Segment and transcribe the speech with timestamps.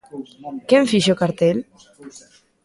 [0.69, 1.57] Quen fixo o cartel?